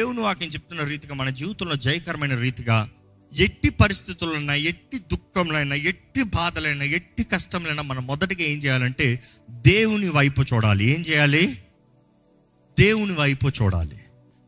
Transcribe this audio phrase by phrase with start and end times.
[0.00, 2.90] దేవుని వాక్యం చెప్తున్న రీతిగా మన జీవితంలో జయకరమైన రీతిగా
[3.38, 10.84] ఎట్టి పరిస్థితులైనా ఎట్టి దుఃఖంలైనా ఎట్టి బాధలైనా ఎట్టి కష్టంలైనా మనం మొదటిగా ఏం చేయాలంటే దేవుని వైపు చూడాలి.
[10.84, 11.58] ఏం చేయాలి?
[12.78, 13.98] దేవుని వైపు చూడాలి.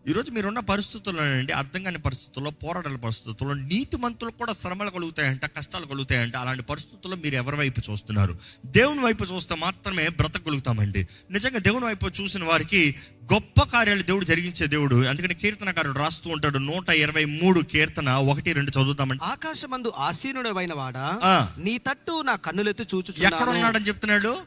[0.09, 5.87] ఈరోజు మీరున్న పరిస్థితుల్లో అండి అర్థం కాని పరిస్థితుల్లో పోరాటాల పరిస్థితుల్లో నీతి మంతులకు కూడా శ్రమలు కలుగుతాయంట కష్టాలు
[5.87, 6.37] కలుగుతాయంట.
[6.37, 8.39] అలాంటి పరిస్థితుల్లో మీరు ఎవరి వైపు చూస్తున్నారు?
[8.67, 11.09] దేవుని వైపు చూస్తే మాత్రమే బ్రతకగలుగుతామండి.
[11.31, 12.95] నిజంగా దేవుని వైపు చూసిన వారికి
[13.33, 15.05] గొప్ప కార్యాలు దేవుడు జరిగించే దేవుడు.
[15.07, 19.25] అందుకని కీర్తనకారుడు రాస్తూ ఉంటాడు నూట ఇరవై మూడు కీర్తన ఒకటి రెండు చదువుతామండి.
[19.25, 21.21] ఆకాశమందు ఆసీనుడవైన వాడా.
[21.59, 23.51] నీ తట్టు నా కన్నులెత్తి ఎక్కడ చూచుచున్నాను.
[23.51, 24.39] ఉన్నాడని చెప్తున్నాడు?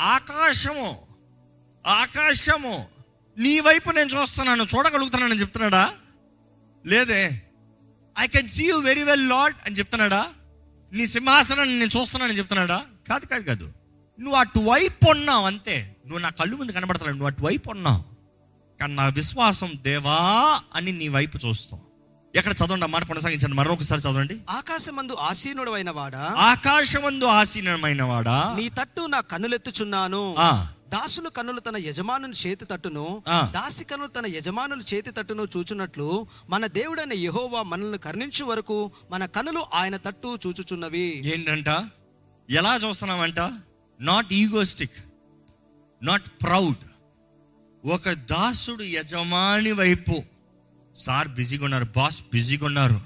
[0.00, 0.96] ఆకాశము.
[1.86, 2.93] ఆకాశము.
[3.38, 5.92] నీ వైపు నేను చూస్తున్నాను చూడగలుగుతున్నానని చెప్తున్నాడా?
[6.86, 7.42] లేదే.
[8.18, 10.26] I can see you very well Lord అని చెప్తున్నాడా?
[10.92, 12.82] నీ సింహాసనాన్ని నేను చూస్తున్నానని చెప్తున్నాడా?
[13.08, 13.72] కాదు కాదు కాదు.
[14.20, 15.96] నువ్వు అటువైపు ఉన్నావు అంతే.
[16.06, 18.04] నువ్వు నా కళ్ళు ముందు కనబడతావు నువ్వు అటువైపు ఉన్నావు.
[18.80, 21.82] కానీ నా విశ్వాసం దేవా అని నీ వైపు చూస్తావు
[22.38, 24.40] ఎక్కడ చదవండి ఆ మాట కొనసాగించండి మరొకసారి చదవండి.
[24.50, 26.34] ఆకాశమందు ఆసీనుడవైన వాడా?
[26.38, 28.54] ఆకాశమందు ఆసీనమైన వాడా?
[28.56, 30.34] నీ తట్టు నా కన్నులెత్తుచున్నాను.
[30.38, 30.68] ఆ.
[30.94, 33.22] దాసులు కన్నులు తన యజమానుని చేతి తట్టును.
[33.28, 38.78] దాసి కన్నులు తన యజమానుల చేతి తట్టును చూచున్నట్లు మన దేవుడైన యెహోవా మనల్ని కరుణించు వరకు
[39.10, 41.06] మన కన్నులు ఆయన తట్టు చూచుచున్నవి.
[41.34, 41.70] ఏంటంట?
[42.50, 43.40] ఎలా చూస్తున్నామంట
[44.00, 44.96] నాట్ ఈగోస్టిక్
[46.02, 46.82] నాట్ ప్రౌడ్
[47.86, 50.16] ఒక దాసుడు యజమాని వైపు
[50.94, 53.00] సార్ బిజీగా ఉన్నారు బాస్ బిజీగా ఉన్నారు.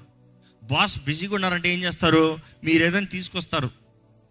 [0.62, 2.24] బాస్ బిజీగా ఉన్నారంటే ఏం చేస్తారు?
[2.64, 3.70] మీరు ఏదైనా తీసుకొస్తారు.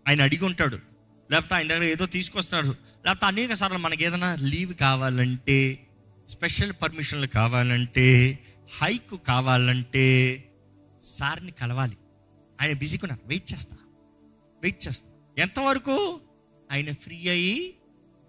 [0.08, 0.86] ఆయన అడిగి ఉంటాడు.
[1.31, 2.67] లేకపోతే ఆయన దగ్గర ఏదో తీసుకొస్తున్నాడు.
[3.06, 5.88] లేకపోతే అనేక సార్లు మనకి ఏదైనా లీవ్ కావాలంటే
[6.30, 8.39] స్పెషల్ పర్మిషన్లు కావాలంటే
[8.81, 10.44] హైక్ కావాలంటే
[11.03, 11.98] సార్ని కలవాలి.
[12.61, 13.75] ఆయన బిజీగా వెయిట్ చేస్తా.
[14.61, 15.09] వెయిట్ చేస్తా.
[15.38, 16.22] ఎంతవరకు?
[16.72, 17.73] ఆయన ఫ్రీ అయ్యి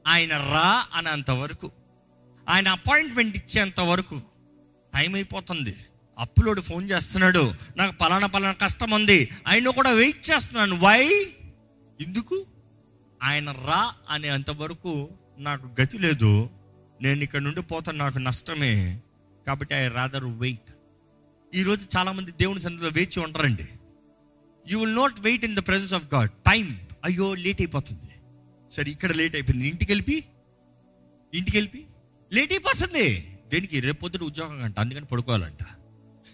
[0.07, 1.71] ఆయన రా అనేంత వరకు.
[2.49, 4.21] ఆయన అపాయింట్మెంట్ ఇచ్చేంత వరకు.
[4.95, 5.77] టైం అయిపోతుంది.
[6.19, 7.55] అప్పులోడు ఫోన్ చేస్తున్నాడు.
[7.77, 9.29] నాకు పలానా పలానా కష్టం ఉంది.
[9.47, 11.33] ఆయన కూడా వెయిట్ చేస్తున్నాను వై?
[12.01, 12.47] ఎందుకు?
[13.23, 15.08] ఆయన రా అనే అంతవరకు
[15.39, 16.51] నాకు గతి లేదు.
[17.02, 19.01] నేను ఇక్కడ నుండి పోతాను నాకు నష్టమే.
[19.46, 20.70] కాబట్టి ఐ రాదర్ వెయిట్.
[21.55, 23.68] ఈరోజు చాలామంది దేవుని సన్నిధిలో వేచి ఉంటారండి
[24.68, 28.11] you will not wait in the presence of God time అయ్యో లేట్ అయిపోతుంది.
[28.73, 29.68] సరే ఇక్కడ లేట్ అయిపోయింది.
[29.68, 30.24] ఇంటికి వెళ్ళి
[31.34, 31.86] ఇంటికి వెళ్ళి
[32.33, 33.39] లేట్ అయిపోతుంది.
[33.48, 33.80] దేనికి?
[33.80, 34.78] రేపొద్దున ఉద్యోగం అంట.
[34.78, 35.58] అందుకని పడుకోవాలంట.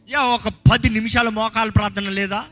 [0.09, 2.47] యా ఒక పది నిమిషాల మోకాలు ప్రార్థన లేదా?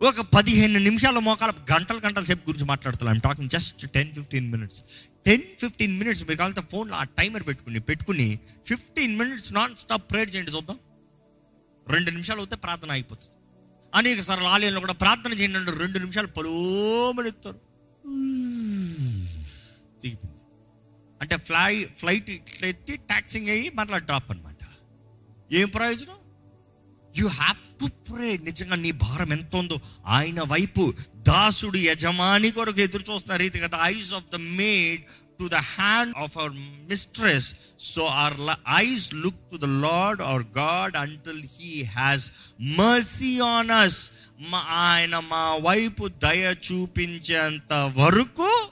[0.00, 3.12] ఒక పదిహేను నిమిషాల మోకాల గంటల గంటల సేపు గురించి మాట్లాడుతున్నాం.
[3.14, 4.80] I'm talking just ten fifteen minutes
[5.26, 8.26] ten fifteen minutes మీరు కావాలంటే ఫోన్లో ఆ టైమర్ పెట్టుకుని పెట్టుకుని
[8.70, 10.78] fifteen minutes non stop prayer చేయండి చూద్దాం.
[11.86, 13.32] రెండు నిమిషాలు అవుతే ప్రార్థన అయిపోతుంది
[13.92, 17.60] అనేక సార్లు ఆలయంలో కూడా ప్రార్థన చేయండి అంటే రెండు నిమిషాలు పలోమని ఎత్తారు
[20.02, 20.42] దిగిపోయింది
[21.20, 24.52] అంటే ఫ్లై ఫ్లైట్ ఇట్లా ఎత్తి ట్యాక్సింగ్ అయ్యి మరలా డ్రాప్ అనమాట
[25.52, 26.15] ఏం ప్రయోజనం?
[27.18, 33.12] యు హ్యావ్ టు ప్రే నిజంగా నీ భారం ఎంత ఉందో ఆయన వైపు దాసుడు యజమాని కొరకు ఎదురు
[33.12, 35.02] చూస్తున్న రీతిగా the eyes of the maid
[35.40, 36.52] to the hand of our
[36.88, 43.70] mistress so our eyes look to the Lord our God until he has mercy on
[43.70, 44.10] us
[44.68, 48.70] ఆయన మా వైపు దయ చూపించేంత వరకు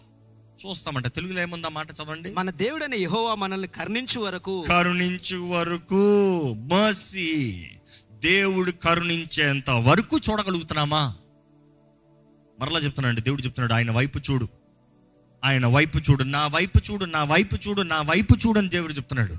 [0.67, 1.07] చూస్తామంట.
[1.07, 2.31] తెలుగులో ఏముందా మాట చదవండి?
[2.33, 4.65] మన దేవుడైన యెహోవా మనల్ని కరుణించు వరకు.
[4.69, 6.05] కరుణించు వరకు
[6.73, 7.69] మర్సీ
[8.25, 11.15] దేవుడు కరుణించేంత వరకు చూడగలుగుతున్నామా?
[12.59, 14.49] మరలా చెప్తున్నాడు దేవుడు చెప్తున్నాడు ఆయన వైపు చూడు.
[15.45, 19.37] ఆయన వైపు చూడు నా వైపు చూడు నా వైపు చూడు నా వైపు చూడు అని దేవుడు చెప్తున్నాడు.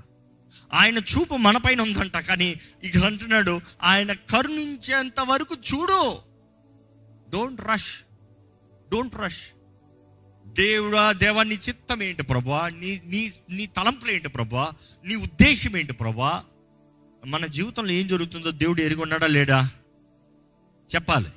[0.74, 6.18] ఆయన చూపు మనపైన ఉందంట కానీ ఇక అంటున్నాడు ఆయన కరుణించేంత వరకు చూడు.
[7.29, 8.01] డోంట్ రష్
[8.91, 9.44] డోంట్ రష్
[10.47, 12.69] దేవుడా దేవా నీ చిత్తం ఏంటి ప్రభా?
[12.69, 14.72] నీ నీ నీ తలంపులు ఏంటి ప్రభా?
[15.06, 16.44] నీ ఉద్దేశం ఏంటి ప్రభా?
[17.25, 19.69] మన జీవితంలో ఏం జరుగుతుందో దేవుడు ఎరిగి ఉన్నాడా లేడా?
[20.96, 21.30] చెప్పాలి.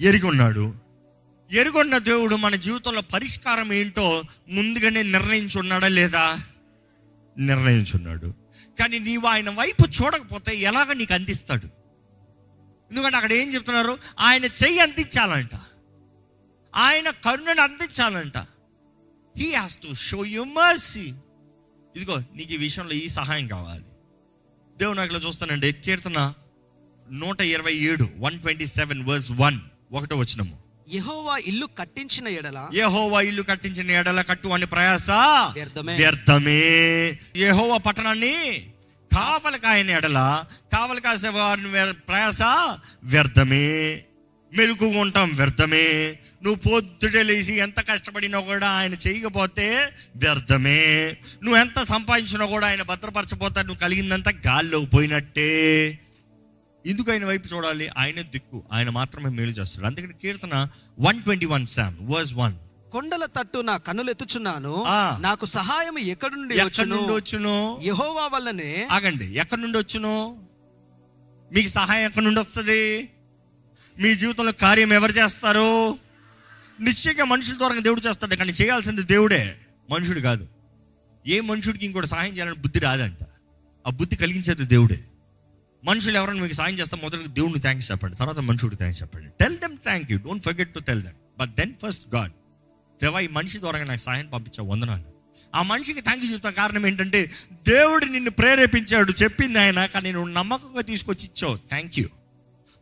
[0.00, 0.74] ఎరిగి ఉన్నాడు
[1.52, 6.40] ఎరుగున్న దేవుడు మన జీవితంలో పరిష్కారం ఏంటో ముందుగానే నిర్ణయించున్నాడా లేదా?
[7.38, 8.34] నిర్ణయించున్నాడు.
[8.78, 11.66] కానీ నీవు ఆయన వైపు చూడకపోతే ఎలాగ నీకు అందిస్తాడు?
[12.90, 13.98] ఎందుకంటే అక్కడ ఏం చెప్తున్నారు?
[14.20, 15.50] ఆయన చెయ్యి అందించాలంట.
[16.76, 18.36] ఆయన కరుణను అందించాలంట.
[19.36, 21.12] He has to show you mercy
[21.96, 23.84] ఇదిగో నీకు ఈ విషయంలో ఈ సహాయం కావాలి.
[24.80, 25.72] దేవుడు నాకు చూస్తానండి.
[25.72, 26.32] కీర్తన
[27.10, 29.58] నూట ఇరవై ఏడు one twenty seven verse one
[29.92, 35.10] ఒకటో వచ్చినము యెహోవా ఇల్లు కట్టించిన ఎడల యెహోవా ఇల్లు కట్టించిన ఎడల కట్టు అని ప్రయాస?
[35.10, 36.60] వ్యర్థమే.
[37.36, 38.66] యెహోవా పట్టణాన్ని
[39.12, 42.42] కావలి కాయని ఎడల కావలి కాసే వారిని ప్రయాస?
[43.02, 44.04] వ్యర్థమే.
[44.56, 46.18] మెలుకుగా ఉంటాం వ్యర్థమే.
[46.42, 51.16] నువ్వు పొద్దుటే లేచి ఎంత కష్టపడినా కూడా ఆయన చేయకపోతే వ్యర్థమే.
[51.42, 55.98] నువ్వు ఎంత సంపాదించినా కూడా ఆయన భద్రపరచపోతే నువ్వు కలిగిందంతా గాల్లోకి పోయినట్టే.
[56.86, 58.62] ఎందుకు ఆయన వైపు చూడాలి ఆయన దిక్కు.
[58.72, 59.86] ఆయన మాత్రమే మేలు చేస్తాడు.
[59.86, 60.68] అందుకని కీర్తన
[61.00, 62.54] one twenty one psalm verse one.
[62.92, 65.18] కొండల తట్టు నా కన్నులెత్తుచున్నాను ఆ.
[65.20, 66.96] నాకు సహాయం ఎక్కడి నుండి ఎక్కడి వచ్చును?
[66.96, 67.80] నుండి వచ్చును?
[67.82, 68.88] యెహోవా వల్లనే.
[68.90, 69.38] ఆగండి.
[69.38, 70.46] ఎక్కడి నుండి వచ్చును?
[71.52, 73.08] మీకు సహాయం ఎక్కడి నుండి వస్తుంది?
[73.98, 75.98] మీ జీవితంలో కార్యం ఎవరు చేస్తారు?
[76.80, 78.34] నిశ్చయంగా మనుషుల ద్వారా దేవుడు చేస్తాడు.
[78.34, 79.60] కానీ చేయాల్సింది దేవుడే.
[79.90, 80.48] మనుషుడు కాదు.
[81.26, 83.18] ఏ మనుషుడికి ఇంకోటి సహాయం చేయాలని బుద్ధి రాదంట.
[83.86, 85.04] ఆ బుద్ధి కలిగించేది దేవుడే.
[85.84, 88.16] మనుషులు ఎవరైనా మీకు సాయం చేస్తే మొదట దేవుడిని థ్యాంక్స్ చెప్పండి.
[88.16, 89.30] తర్వాత మనుషుడికి థ్యాంక్స్ చెప్పండి.
[89.40, 92.30] Tell them thank you don't forget to tell them but then first God
[93.02, 95.04] దేవా ఈ మనిషి ద్వారా నాకు సాయం పంపించా వందనాలు.
[95.54, 96.56] ఆ మనిషికి థ్యాంక్ యూ చెప్తాను.
[96.56, 99.12] కారణం ఏంటంటే దేవుడు నిన్ను ప్రేరేపించాడు.
[99.12, 99.86] చెప్పింది ఆయన.
[99.86, 101.56] కానీ నువ్వు నమ్మకంగా తీసుకొచ్చి ఇచ్చావు.
[101.56, 102.08] థ్యాంక్ యూ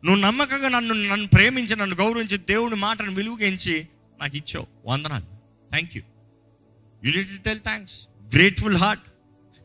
[0.05, 3.87] నువ్వు నమ్మకంగా నన్ను నన్ను ప్రేమించి నన్ను గౌరవించి దేవుడి మాటను విలువగించి
[4.21, 4.67] నాకు ఇచ్చావు.
[4.85, 5.25] వందనాలు.
[5.69, 6.01] Thank you
[7.05, 9.03] unit tell thanks grateful heart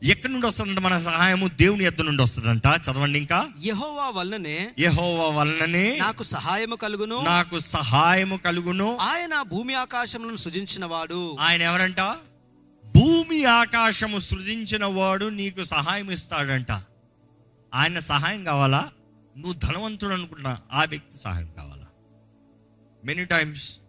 [0.03, 1.47] ఎక్కడి నుండి వస్తుందంట మన సహాయము?
[1.47, 2.67] దేవుని ఎద్దు నుండి వస్తుందంట.
[2.67, 3.49] చదవండి ఇంకా.
[3.63, 7.21] యెహోవా వల్లనే యెహోవా వలననే నాకు సహాయము కలుగును.
[7.21, 8.97] నాకు సహాయము కలుగును.
[8.97, 12.01] ఆయన భూమి ఆకాశములను సృజించిన వాడు ఆయన ఎవరంట?
[12.85, 16.71] భూమి ఆకాశము సృజించిన వాడు నీకు సహాయం ఇస్తాడంట.
[17.73, 18.89] ఆయన సహాయం కావాలా?
[19.37, 21.87] నువ్వు ధనవంతుడు అనుకున్న ఆ వ్యక్తి సహాయం కావాలా?
[23.05, 23.79] Many times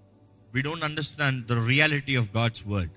[0.55, 2.93] we don't understand the reality of God's word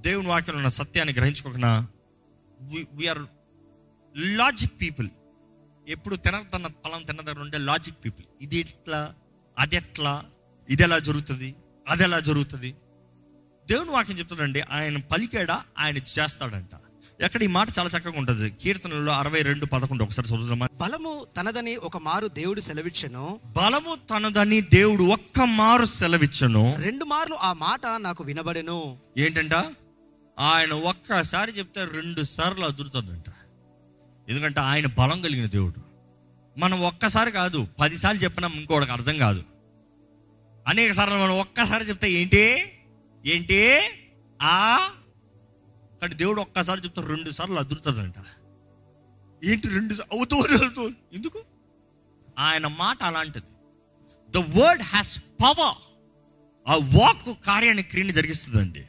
[0.00, 1.88] దేవుని వాక్యంలో ఉన్న సత్యాన్ని గ్రహించుకోకుండా
[2.92, 3.18] వీఆర్
[4.16, 5.08] లాజిక్ పీపుల్
[5.88, 9.14] ఎప్పుడు తినదన్న ఫలం తినదగ్గర ఉండే లాజిక్ పీపుల్ ఇది ఎట్లా?
[9.58, 10.24] అది ఎట్లా?
[10.68, 11.54] ఇది ఎలా జరుగుతుంది?
[11.88, 12.74] అది ఎలా జరుగుతుంది?
[13.70, 15.64] దేవుని వాక్యం చెప్తాడండి ఆయన పలికాడా?
[15.78, 16.74] ఆయన చేస్తాడంట.
[17.22, 18.50] ఎక్కడ ఈ మాట చాలా చక్కగా ఉంటుంది.
[18.50, 20.68] కీర్తనలో అరవై రెండు పదకొండు ఒకసారి చదువుదామా?
[20.80, 23.40] బలము తనదని ఒక మారు దేవుడు సెలవిచ్చెను.
[23.46, 26.76] బలము తనదని దేవుడు ఒక్క మారు సెలవిచ్చను.
[26.80, 28.98] రెండు మార్లు ఆ మాట నాకు వినబడెను.
[29.18, 29.54] ఏంటంట?
[30.38, 33.24] ఆయన ఒక్కసారి చెప్తే రెండు సార్లు అదురుతుందంట.
[34.28, 35.92] ఎందుకంటే ఆయన బలం కలిగిన దేవుడు.
[36.58, 39.42] మనం ఒక్కసారి కాదు పదిసార్లు చెప్పినా ఇంకోటికి అర్థం కాదు.
[40.68, 42.72] అనేక సార్లు మనం ఒక్కసారి చెప్తే ఏంటి?
[43.26, 43.80] ఏంటి?
[44.42, 44.88] ఆ
[46.02, 48.14] కానీ దేవుడు ఒక్కసారి చెప్తే రెండు సార్లు అదురుతుందంట
[49.44, 51.44] ఏంటి రెండు సా- అవుతూ అవుతూ ఎందుకు?
[52.38, 53.46] ఆయన మాట అలాంటిది.
[54.30, 55.76] ద వర్డ్ హ్యాస్ పవర్
[56.68, 58.88] ఆ వాక్ కార్యాన్ని క్రియని జరిగిస్తుందండి.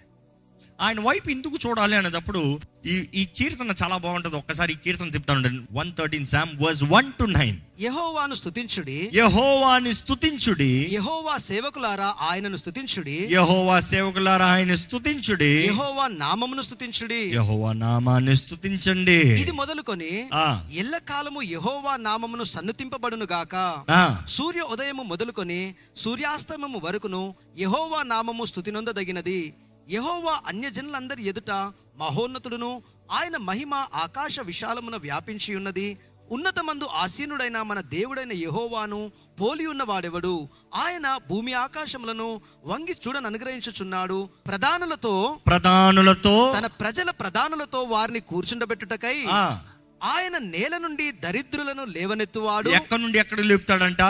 [0.83, 2.41] ఆయన వైపు ఎందుకు చూడాలి అనేటప్పుడు
[2.85, 4.35] ఈ ఈ కీర్తన చాలా బాగుంటుంది.
[4.35, 8.97] ఒక్కసారి ఈ కీర్తన తిప్పుతాను one thirteen psalm verse one two nine యెహోవాను స్తుతించుడి.
[9.13, 10.69] యహోవాని స్తుతించుడి.
[10.91, 13.27] యెహోవా సేవకులారా ఆయనను స్తుతించుడి.
[13.31, 15.51] యహోవా సేవకులారా ఆయన స్తుతించుడి.
[15.65, 17.21] యెహోవా నామమును స్తుతించుడి.
[17.35, 19.17] యహోవా నామాన్ని స్తుతించండి.
[19.43, 23.55] ఇది మొదలుకొని ఆ, ఎల్లకాలము యెహోవా నామమును సన్నుతింపబడును గాక.
[24.27, 25.61] సూర్య ఉదయము మొదలుకొని
[25.97, 27.23] సూర్యాస్తమము వరకును
[27.57, 29.39] యెహోవా నామము స్తుతి నొందదగినది
[29.89, 31.51] యెహోవా అన్యజనులందరి ఎదుట
[31.97, 35.97] మహోన్నతుడును ఆయన మహిమ ఆకాశ విశాలమున వ్యాపించి ఉన్నది.
[36.31, 40.49] ఉన్నతమందు ఆసీనుడైన మన దేవుడైన యెహోవాను పోలి ఉన్నవాడెవడు?
[40.75, 44.29] ఆయన భూమి ఆకాశములను వంగి చూడని అనుగ్రహించుచున్నాడు.
[44.47, 49.25] ప్రధానులతో ప్రధానులతో తన ప్రజల ప్రధానులతో వారిని కూర్చుండబెట్టుటకై
[50.03, 52.69] ఆయన నేల నుండి దరిద్రులను లేవనెత్తువాడు.
[52.69, 54.03] ఎక్కడి నుండి ఎక్కడ లేపుతాడంట?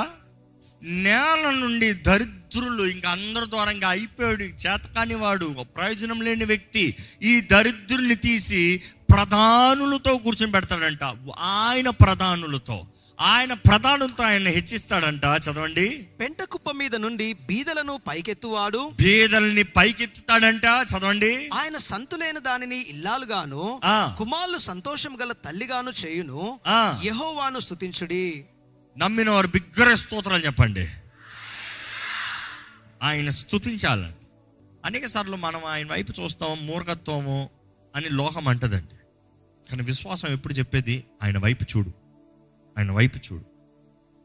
[0.84, 4.44] నేల నుండి దరిద్రులు ఇంకా అందరి ద్వారా ఇంకా అయిపోయాడు.
[4.44, 6.96] చేతకాని వాడు ఒక ప్రయోజనం లేని వ్యక్తి.
[7.24, 8.82] ఈ దరిద్రుల్ని తీసి
[9.12, 11.04] ప్రధానులతో కూర్చొని పెడతాడంట.
[11.40, 12.88] ఆయన ప్రధానులతో.
[13.22, 15.22] ఆయన ప్రధానులతో ఆయన హెచ్చిస్తాడంట.
[15.26, 15.90] చదవండి.
[16.20, 18.92] పెంట కుప్ప మీద నుండి బీదలను పైకెత్తువాడు.
[19.02, 20.64] బీదల్ని పైకెత్తుతాడంట.
[20.66, 21.50] చదవండి.
[21.54, 23.82] ఆయన సంతులైన దానిని ఇల్లాలుగాను.
[24.18, 26.60] కుమారులు సంతోషం గల తల్లిగాను చేయును.
[26.68, 27.02] ఆ.
[27.04, 28.46] యెహోవాను స్తుతించుడి.
[28.98, 30.90] నమ్మిన వారు బిగ్గర స్తోత్రాలు చెప్పండి.
[33.02, 34.16] ఆయన స్థుతించాలండి
[34.86, 37.50] అనేక సార్లు మనం ఆయన వైపు చూస్తాం మూర్ఖత్వము
[37.96, 38.96] అని లోకం అంటదండి.
[39.70, 41.04] కానీ విశ్వాసం ఎప్పుడు చెప్పేది?
[41.24, 41.94] ఆయన వైపు చూడు.
[42.78, 43.46] ఆయన వైపు చూడు.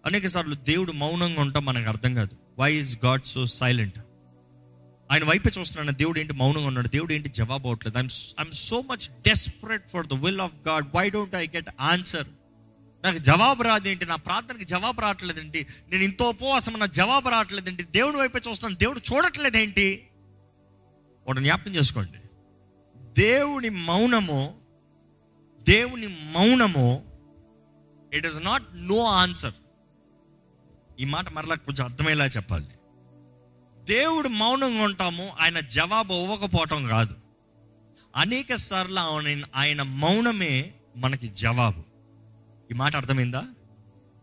[0.07, 2.37] అనేక సార్లు దేవుడు మౌనంగా ఉంటాం మనకు అర్థం కాదు.
[2.59, 3.99] Why is God so silent
[5.13, 6.89] ఆయన వైపే చూస్తున్నాను దేవుడు ఏంటి మౌనంగా ఉన్నాడు?
[6.89, 11.11] దేవుడు ఏంటి జవాబు అవట్లేదు I'm I'm so much desperate for the will of God why
[11.11, 12.27] don't I get answer
[13.05, 14.07] నాకు జవాబు రాదేంటి?
[14.07, 15.67] నా ప్రార్థనకి జవాబు రావట్లేదేంటి?
[15.89, 17.83] నేను ఇంత ఉపవాసం నా జవాబు రావట్లేదేంటి?
[17.83, 20.09] దేవుడి వైపే చూస్తాను దేవుడు చూడట్లేదేంటి?
[21.27, 22.19] ఒకటి జ్ఞాపకం చేసుకోండి.
[22.97, 24.61] దేవుని మౌనము
[25.63, 27.05] దేవుని మౌనము
[28.15, 29.53] it is not no answer
[31.01, 32.67] ఈ మాట మరలా కొంచెం అర్థమయ్యేలా చెప్పాలి.
[33.85, 37.15] దేవుడు మౌనంగా ఉంటాము ఆయన జవాబు ఇవ్వకపోవటం కాదు.
[38.17, 41.88] అనేక సార్లు ఆయన ఆయన మౌనమే మనకి జవాబు.
[42.71, 43.43] ఈ మాట అర్థమైందా?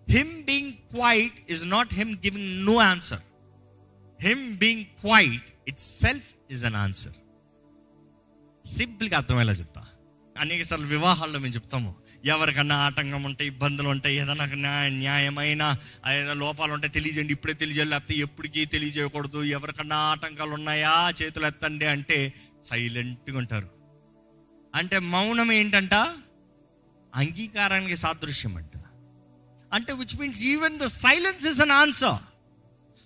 [0.10, 3.20] Him being quiet is not him giving no answer
[4.22, 5.50] him being quiet
[5.80, 7.14] itself is an answer
[8.66, 9.84] సింపుల్గా అర్థమయ్యేలా చెప్తా.
[10.38, 11.96] అనేక సార్లు వివాహాల్లో మేము చెప్తాము.
[12.26, 15.76] ఎవరికన్నా ఆటంకం ఉంటాయి ఇబ్బందులు ఉంటాయి ఏదైనా న్యాయ న్యాయమైన
[16.12, 19.44] ఏదైనా లోపాలు ఉంటాయి తెలియజేయండి ఇప్పుడే తెలియజేయాలి లేకపోతే ఎప్పటికీ తెలియజేయకూడదు.
[19.44, 21.14] ఎవరికన్నా ఆటంకాలు ఉన్నాయా?
[21.22, 22.34] చేతులు ఎత్తండి అంటే
[22.64, 23.70] సైలెంట్గా ఉంటారు.
[24.76, 25.94] అంటే మౌనం ఏంటంట?
[27.16, 28.76] అంగీకారానికి సాదృశ్యం అంట
[29.74, 32.20] అంటే which means even the silence is an answer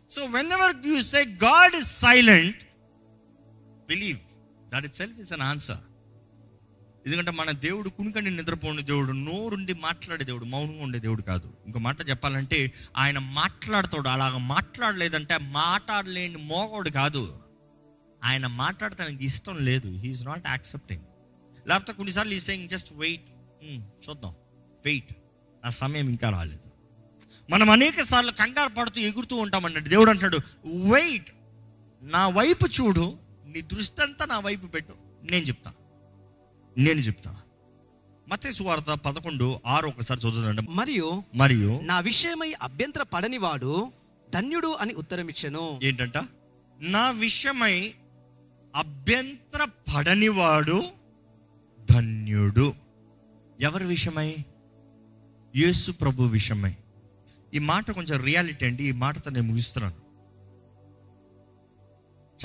[0.10, 2.64] so whenever you say God is silent
[3.88, 4.20] believe
[4.70, 5.78] that itself is an answer
[7.06, 11.54] ఎందుకంటే మన దేవుడు కునికండి నిద్రపోని దేవుడు నోరుండి మాట్లాడే దేవుడు మౌనంగా ఉండే దేవుడు కాదు.
[11.66, 17.40] ఇంకో మాట చెప్పాలంటే ఆయన మాట్లాడతాడు అలాగ మాట్లాడలేదంటే మాట్లాడలేని మోగోడు కాదు.
[18.24, 19.90] ఆయన మాట్లాడటానికి ఇష్టం లేదు.
[19.90, 21.02] హీఈస్ నాట్ యాక్సెప్టింగ్
[21.68, 23.28] లేకపోతే కొన్నిసార్లు ఈ సెయింగ్ జస్ట్ వెయిట్
[23.66, 24.34] చూద్దాం.
[24.86, 25.16] వెయిట్.
[25.64, 26.70] నా సమయం ఇంకా రాలేదు.
[27.50, 31.32] మనం అనేక సార్లు కంగారు పడుతూ ఎగురుతూ ఉంటామన్నట్టు దేవుడు అంటాడు వెయిట్.
[32.02, 33.18] నా వైపు చూడు.
[33.48, 34.94] నీ దృష్టి అంతా నా వైపు పెట్టు.
[35.32, 35.74] నేను చెప్తా.
[36.78, 37.36] నేను చెప్తా.
[38.30, 43.92] మత్స్య సువార్త పదకొండు ఆరు ఒకసారి చదువుతుందండి మరియు మరియు నా విషయమై అభ్యంతర పడనివాడు
[44.34, 45.80] ధన్యుడు అని ఉత్తరమిచ్చెను.
[45.84, 46.18] ఏంటంట?
[46.80, 47.94] నా విషయమై
[48.76, 50.84] అభ్యంతర పడనివాడు
[51.92, 52.74] ధన్యుడు.
[53.62, 54.38] ఎవరి విషయమై?
[55.56, 56.76] యేసు ప్రభు విషయమై.
[57.54, 58.84] ఈ మాట కొంచెం రియాలిటీ అండి.
[58.84, 60.10] ఈ మాటతో నేను ముగిస్తున్నాను.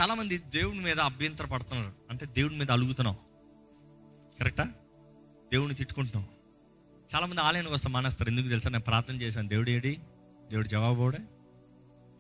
[0.01, 3.17] చాలామంది దేవుని మీద అభ్యంతర పడుతున్నారు అంటే దేవుని మీద అలుగుతున్నాం.
[4.41, 4.65] కరెక్టా?
[5.53, 6.29] దేవుని తిట్టుకుంటున్నాం.
[7.15, 8.31] చాలామంది ఆలయానికి వస్తే మానేస్తారు.
[8.31, 8.71] ఎందుకు తెలుసా?
[8.71, 9.49] నేను ప్రార్థన చేశాను.
[9.49, 9.99] దేవుడు ఏడి?
[10.51, 11.19] దేవుడు జవాబోడే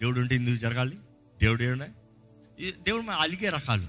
[0.01, 0.99] దేవుడు ఉంటే ఎందుకు జరగాలి?
[1.43, 1.89] దేవుడు ఏడే
[2.61, 3.87] ఈ దేవుడు అలిగే రకాలు.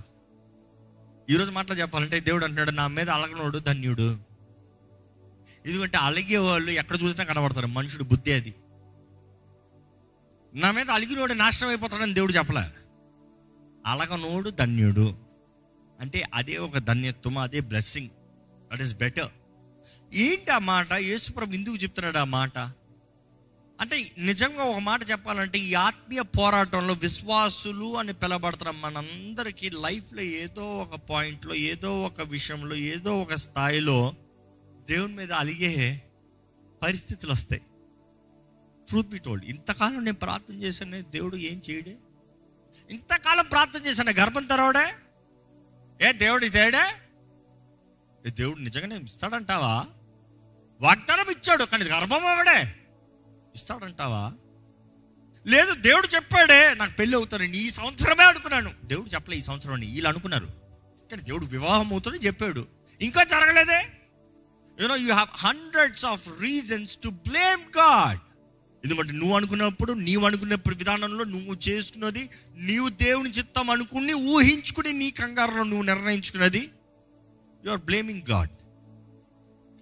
[1.30, 4.35] ఈరోజు మాటలు చెప్పాలంటే దేవుడు అంటున్నాడు నా మీద అలగనోడు ధన్యుడు.
[5.66, 7.68] ఎందుకంటే అలిగే వాళ్ళు ఎక్కడ చూసినా కనబడతారు.
[7.68, 8.56] మనుషుడు బుద్ధి అది.
[10.54, 12.62] నా మీద అలిగినోడు నాశనం అయిపోతాడని దేవుడు చెప్పలే.
[13.86, 15.16] అలగనోడు ధన్యుడు.
[16.00, 18.10] అంటే అదే ఒక ధన్యత్వం అదే బ్లెస్సింగ్
[18.74, 19.30] దట్ ఈస్ బెటర్
[20.14, 20.94] ఏంటి ఆ మాట?
[20.94, 22.58] యేసుప్రభు ఎందుకు చెప్తున్నాడు ఆ మాట?
[23.82, 30.96] అంటే నిజంగా ఒక మాట చెప్పాలంటే ఈ ఆత్మీయ పోరాటంలో విశ్వాసులు అని పిలబడుతున్న మనందరికీ లైఫ్లో ఏదో ఒక
[30.96, 34.14] పాయింట్లో ఏదో ఒక విషయంలో ఏదో ఒక స్థాయిలో
[34.88, 36.02] దేవుని మీద అలిగే
[36.84, 37.62] పరిస్థితులు వస్తాయి
[38.88, 41.96] ట్రూత్ బి టోల్డ్ ఇంతకాలం నేను ప్రార్థన చేశాను దేవుడు ఏం చేయడే?
[42.90, 44.96] ఇంతకాలం ప్రార్థన చేశాను గర్భం తెరవడే?
[46.08, 46.84] ఏ దేవుడు ఇదేడే?
[48.28, 49.86] ఏ దేవుడు నిజంగానే ఇస్తాడంటావా?
[50.82, 52.76] వాగ్దానం ఇచ్చాడు కానీ గర్భం అవడే
[53.56, 54.34] ఇస్తాడంటావా?
[55.48, 58.72] లేదు దేవుడు చెప్పాడే నాకు పెళ్ళి అవుతానని ఈ సంవత్సరమే అనుకున్నాను.
[58.84, 60.46] దేవుడు చెప్పలే ఈ సంవత్సరం అని వీళ్ళు అనుకున్నారు.
[61.12, 62.68] కానీ దేవుడు వివాహం అవుతుంది చెప్పాడు.
[63.02, 63.95] ఇంకా జరగలేదే?
[64.82, 68.20] You know you have hundreds of reasons to blame God
[68.86, 75.64] ఎందుకంటే నువ్వు అనుకున్నప్పుడు నీవు అనుకున్న విధానంలో నువ్వు చేసుకున్నది నీవు దేవుని చిత్తం అనుకుని ఊహించుకుని నీ కంగారులో
[75.64, 76.70] నువ్వు నిర్ణయించుకున్నది
[77.66, 78.50] యు ఆర్ బ్లేమింగ్ గాడ్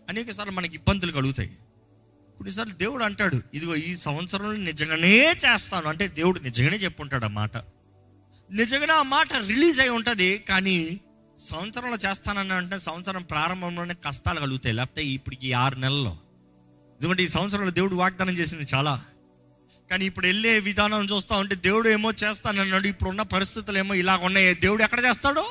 [0.09, 1.50] అనేక సార్లు మనకి ఇబ్బందులు కలుగుతాయి.
[2.38, 5.88] కొన్నిసార్లు దేవుడు అంటాడు ఇదిగో ఈ సంవత్సరంలో నిజంగానే చేస్తాను.
[5.88, 7.57] అంటే దేవుడు నిజంగానే చెప్పుంటాడు ఆ మాట.
[8.51, 11.00] నిజంగానే ఆ మాట రిలీజ్ అయి ఉంటుంది కానీ
[11.43, 14.75] సంవత్సరంలో చేస్తానన్నా అంటే సంవత్సరం ప్రారంభంలోనే కష్టాలు కలుగుతాయి.
[14.75, 16.12] లేకపోతే ఇప్పటికి ఈ ఆరు నెలల్లో.
[17.01, 19.03] ఎందుకంటే ఈ సంవత్సరంలో దేవుడు వాగ్దానం చేసింది చాలా.
[19.91, 22.88] కానీ ఇప్పుడు వెళ్ళే విధానం చూస్తా ఉంటే దేవుడు ఏమో చేస్తానన్నాడు.
[22.88, 24.55] ఇప్పుడున్న పరిస్థితులు ఏమో ఇలా ఉన్నాయి.
[24.55, 25.43] దేవుడు ఎక్కడ చేస్తాడు?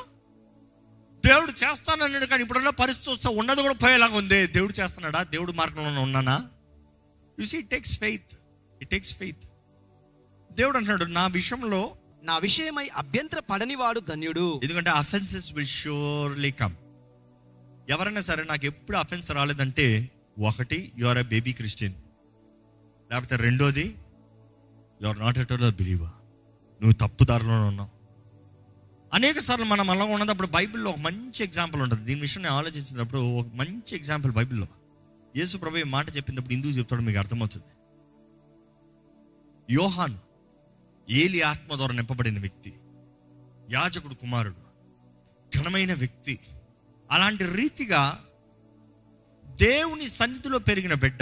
[1.25, 4.47] దేవుడు చేస్తానన్నాడు కానీ ఇప్పుడున్న పరిస్థితి వస్తే ఉన్నది కూడా పోయేలాగా ఉంది.
[4.47, 5.23] దేవుడు చేస్తున్నాడా?
[5.23, 6.47] దేవుడు మార్గంలో ఉన్నానా?
[7.39, 8.37] You see takes faith
[8.81, 9.43] it takes faith
[10.53, 14.59] దేవుడు అంటున్నాడు నా విషయంలో నా విషయమై అభ్యంతర పడనివాడు ధన్యుడు.
[14.63, 16.75] ఎందుకంటే అఫెన్సెస్ విల్ షూర్లీ కమ్
[17.89, 19.87] ఎవరైనా సరే నాకు ఎప్పుడు అఫెన్స్ రాలేదంటే
[20.39, 21.95] ఒకటి you are a baby Christian
[23.11, 23.85] లేకపోతే రెండోది
[25.01, 26.15] you are not at all believer
[26.81, 27.91] నువ్వు తప్పుదారిలో ఉన్నావు.
[29.13, 32.03] అనేక సార్లు మనం అలా ఉన్నప్పుడు బైబిల్లో ఒక మంచి ఎగ్జాంపుల్ ఉంటుంది.
[32.03, 34.67] దీని విషయం నేను ఆలోచించినప్పుడు ఒక మంచి ఎగ్జాంపుల్ బైబిల్లో.
[35.35, 37.71] యేసు ప్రభు మాట చెప్పినప్పుడు ఎందుకు చెప్తాడు మీకు అర్థమవుతుంది.
[39.69, 40.19] యోహాను
[41.09, 42.73] ఏలి ఆత్మ ద్వారా నింపబడిన వ్యక్తి
[43.71, 44.63] యాజకుడు కుమారుడు
[45.57, 46.39] ఘనమైన వ్యక్తి.
[47.11, 48.25] అలాంటి రీతిగా
[49.45, 51.19] దేవుని సన్నిధిలో పెరిగిన బిడ్డ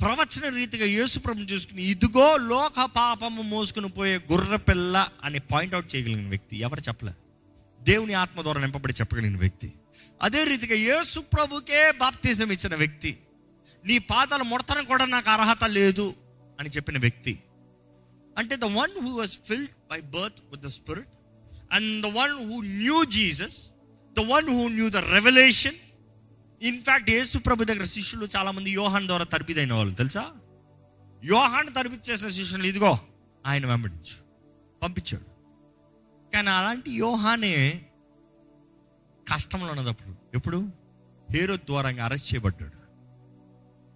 [0.00, 6.56] ప్రవచన రీతిగా యేసుప్రభు చూసుకుని ఇదిగో లోక పాపము మోసుకుని పోయే గుర్ర పిల్ల అని పాయింట్అవుట్ చేయగలిగిన వ్యక్తి
[6.56, 7.12] ఎవరు చెప్పలే?
[7.80, 9.72] దేవుని ఆత్మ ద్వారా నింపబడి చెప్పగలిగిన వ్యక్తి.
[10.22, 13.18] అదే రీతిగా యేసు ప్రభుకే బాప్తిజం ఇచ్చిన వ్యక్తి.
[13.84, 16.14] నీ పాదాలు ముడతను కూడా నాకు అర్హత లేదు
[16.60, 17.42] అని చెప్పిన వ్యక్తి.
[18.38, 21.08] అంటే the one who was filled by birth with the spirit
[21.72, 23.72] and the one who knew Jesus
[24.16, 25.76] the one who knew the revolution
[26.62, 30.34] in fact యేసు ప్రభు దగ్గర శిష్యులు చాలా మంది యోహాన్ ద్వారా తర్బిదైన వాళ్ళు తెలుసా?
[31.24, 32.98] యోహాన్ తరిపించేసిన శిష్యులు ఇదిగో
[33.46, 34.16] ఆయన వెంబడించు
[34.82, 35.26] పంపించాడు.
[36.34, 37.86] కానీ అలాంటి యోహానే
[39.26, 40.58] కష్టంలో ఉన్నదప్పుడు ఎప్పుడు?
[41.30, 42.78] హేరో ద్వారంగా అరెస్ట్ చేయబడ్డాడు.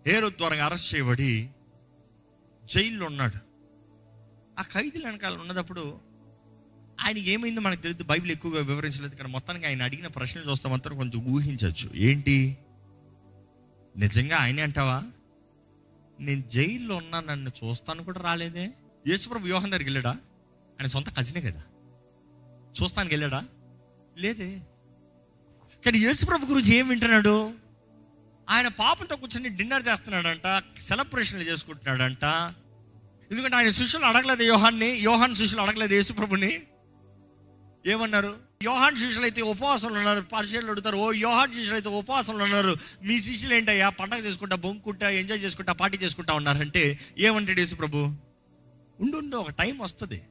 [0.06, 1.50] హేరో ద్వారంగా అరెస్ట్ చేయబడి
[2.64, 3.45] జైల్లో ఉన్నాడు.
[4.58, 6.00] ఆ ఖైదీల వెనకాల ఉన్నదప్పుడు
[7.00, 8.04] ఆయనకి ఏమైందో మనకు తెలియదు.
[8.04, 9.14] బైబిల్ ఎక్కువగా వివరించలేదు.
[9.14, 11.90] కానీ మొత్తానికి ఆయన అడిగిన ప్రశ్నలు చూస్తామంతా కొంచెం ఊహించవచ్చు.
[11.94, 12.58] ఏంటి?
[13.96, 15.02] నిజంగా ఆయనే అంటావా?
[16.20, 18.70] నేను జైల్లో ఉన్నా నన్ను చూస్తాను కూడా రాలేదే.
[19.06, 20.10] యేసుప్రభు వ్యూహం దగ్గరికి వెళ్ళాడా?
[20.10, 21.62] ఆయన సొంత కజినే కదా.
[22.82, 23.44] చూస్తానికి వెళ్ళాడా?
[24.18, 24.60] లేదే.
[25.84, 27.54] కానీ యేసుప్రభు గురించి ఏం వింటున్నాడు?
[28.50, 32.54] ఆయన పాపంతో కూర్చొని డిన్నర్ చేస్తున్నాడంట సెలబ్రేషన్లు చేసుకుంటున్నాడంట.
[33.32, 34.88] ఎందుకంటే ఆయన శిష్యులు అడగలేదు యోహాన్ని.
[34.88, 36.60] యోహాన్ శిష్యులు అడగలేదు యేసుప్రభుని.
[37.86, 38.36] ఏమన్నారు?
[38.62, 40.96] యోహాన్ శిష్యులు అయితే ఉపవాసంలో ఉన్నారు పరిశీలన అడుగుతారు.
[40.96, 42.76] ఓ యోహాన్ శిష్యులు అయితే ఉపవాసంలో ఉన్నారు.
[43.04, 43.88] మీ శిష్యులు ఏంటయ్యా?
[43.88, 47.96] పండగ చేసుకుంటా బొంకుంటా ఎంజాయ్ చేసుకుంటా పార్టీ చేసుకుంటా ఉన్నారంటే ఏమంటాడు యేసు ప్రభు
[49.00, 50.22] ఉండు ఉండు ఒక టైం వస్తుంది.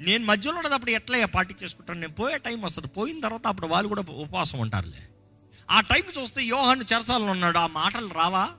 [0.00, 2.00] నేను మధ్యలో ఉన్నప్పుడు ఎట్లయ్యా పార్టీ చేసుకుంటాను?
[2.00, 2.88] నేను పోయే టైం వస్తుంది.
[2.88, 5.08] పోయిన తర్వాత అప్పుడు వాళ్ళు కూడా ఉపవాసం ఉంటారులే.
[5.70, 7.58] ఆ టైం చూస్తే యోహాన్ చెరసాలను ఉన్నాడు.
[7.58, 8.50] ఆ మాటలు రావా?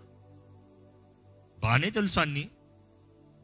[1.59, 2.49] బాగానే తెలుసు అన్నీ.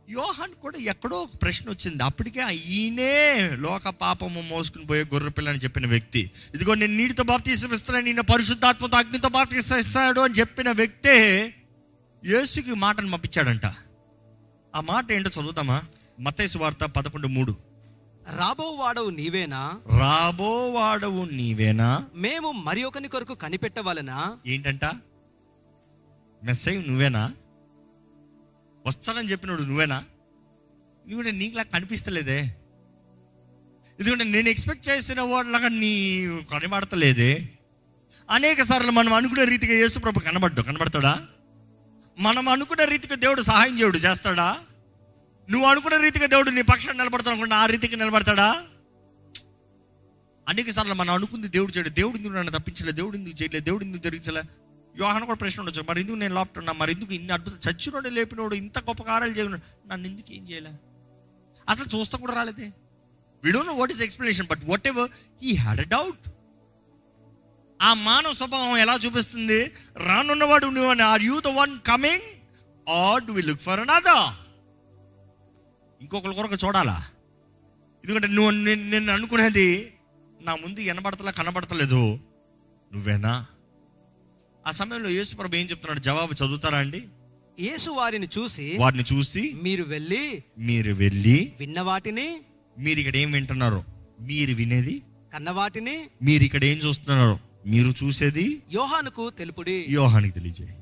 [0.09, 2.03] యోహాన్ కూడా ఎక్కడో ప్రశ్న వచ్చింది.
[2.03, 6.31] అప్పటికే ఈయనే లోక పాపము మోసుకుని పోయే గొర్రె పిల్ల అని చెప్పిన వ్యక్తి.
[6.55, 11.17] ఇదిగో నేను నీటితో బాప్తీసం ఇస్తాను నిన్న పరిశుద్ధాత్మతో అగ్నితో బాప్తీసం ఇస్తాడు అని చెప్పిన వ్యక్తే
[12.25, 13.65] యేసుకి మాటను పంపించాడంట
[14.75, 15.81] ఆ మాట ఏంటో చదువుతామా?
[16.19, 17.55] మత్తయి వార్త పదకొండు మూడు.
[18.37, 19.79] రాబో వాడవు నీవేనా?
[19.99, 22.05] రాబోవాడవు నీవేనా?
[22.15, 24.37] మేము మరి ఒకని కొరకు కనిపెట్టవలనా?
[24.47, 24.85] ఏంటంట?
[26.43, 27.31] మెస్సై నువ్వేనా?
[28.89, 30.03] వస్తానని చెప్పినోడు నువ్వేనా?
[31.07, 32.55] ఎందుకంటే నీకులా కనిపిస్తలేదే.
[33.99, 37.49] ఎందుకంటే నేను ఎక్స్పెక్ట్ చేసిన వాడిలాగా నీ కనబడతలేదే.
[38.29, 41.27] అనేక సార్లు మనం అనుకునే రీతిగా యేసుప్రభు కనబడ్డు కనబడతాడా?
[42.19, 43.97] మనం అనుకున్న రీతిగా దేవుడు సహాయం చేయడు.
[43.97, 44.57] చేస్తాడా?
[45.49, 48.63] నువ్వు అనుకున్న రీతిగా దేవుడు నీ పక్షాన్ని నిలబడతాడు అనుకుంటే ఆ రీతికి నిలబడతాడా?
[50.49, 51.89] అనేక సార్లు మనం అనుకుంది దేవుడు చేయడు.
[51.89, 52.91] దేవుడు ఎందుకు నన్ను తప్పించలే?
[52.91, 54.41] దేవుడు ఎందుకు చేయలేదు దేవుడు ఎందుకు జరిగించలే?
[54.95, 55.81] యోహాన్ కూడా ప్రశ్న ఉండొచ్చు.
[55.89, 60.05] మరి ఎందుకు నేను లోపటున్నా మరి ఎందుకు ఇన్ని అద్భుతం చచ్చినోడు లేపినోడు ఇంత గొప్ప కార్యాలు చేయను నన్ను
[60.11, 60.73] ఎందుకు ఏం చేయలే?
[61.69, 62.67] అసలు చూస్తా కూడా రాలేదే.
[63.43, 65.09] We don't know what is explanation but whatever
[65.43, 66.25] he had a doubt
[67.79, 69.59] ఆ మానవ స్వభావం ఎలా చూపిస్తుంది?
[70.07, 72.25] రానున్నవాడు నువ్వు అని are you the one coming
[72.87, 74.25] or do we look for another
[76.01, 76.97] ఇంకొకరి కొరకు చూడాలా?
[78.03, 78.51] ఎందుకంటే నువ్వు
[78.93, 79.69] నేను అనుకునేది
[80.41, 82.03] నా ముందు వినబడతలా కనబడతలేదు.
[82.91, 83.33] నువ్వేనా?
[84.69, 85.99] ఆ సమయంలో యేసుప్రభు ఏం చెప్తున్నాడు?
[85.99, 87.03] జవాబు చదువుతారా అండి?
[87.59, 92.41] యేసు వారిని చూసి వారిని చూసి మీరు వెళ్ళి మీరు వెళ్ళి విన్న వాటిని
[92.77, 93.83] మీరు ఇక్కడ ఏం వింటున్నారు?
[94.21, 95.01] మీరు వినేది?
[95.33, 97.39] కన్న వాటిని మీరు ఇక్కడ ఏం చూస్తున్నారు?
[97.65, 98.61] మీరు చూసేది?
[98.73, 99.85] యోహానుకు తెలుపుడి.
[99.89, 100.77] యోహానికి తెలియజేయి.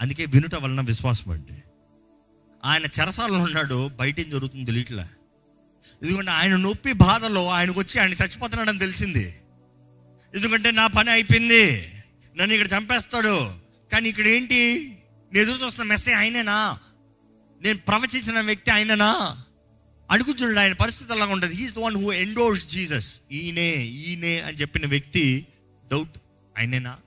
[0.00, 1.64] అందుకే వినుట వలన విశ్వాసం అంటే
[2.64, 5.06] ఆయన చెరసాలలో ఉన్నాడు బయట ఏం జరుగుతుందో తెలియట్లే.
[6.02, 9.34] ఎందుకంటే ఆయన నొప్పి బాధలో ఆయనకు వచ్చి ఆయన చచ్చిపోతున్నాడని తెలిసింది.
[10.34, 11.92] ఎందుకంటే నా పని అయిపోయింది.
[12.38, 13.36] నన్ను ఇక్కడ చంపేస్తాడు.
[13.92, 14.60] కానీ ఇక్కడ ఏంటి
[15.32, 16.78] నేను ఎదురు చూస్తున్న మెస్సే ఆయనేనా?
[17.62, 19.36] నేను ప్రవచించిన వ్యక్తి ఆయననా?
[20.10, 21.54] అడుగుచుండు ఆయన పరిస్థితి అలాగా ఉంటుంది?
[21.54, 25.46] He's the one who endorse Jesus ఈయనే ఈయనే అని చెప్పిన వ్యక్తి
[25.90, 26.18] డౌట్
[26.58, 26.98] ఆయనేనా?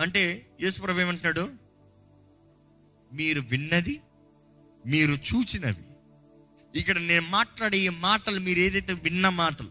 [0.00, 1.48] అంటే యేసుప్రభు ఏమంటున్నాడు?
[3.12, 4.00] మీరు విన్నది
[4.86, 5.84] మీరు చూచినవి.
[6.78, 9.70] ఇక్కడ నేను మాట్లాడే ఈ మాటలు మీరు ఏదైతే విన్న మాటలు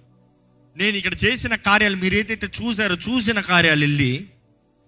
[0.77, 4.29] నేను ఇక్కడ చేసిన కార్యాలు మీరు ఏదైతే చూసారో చూసిన కార్యాలు వెళ్ళి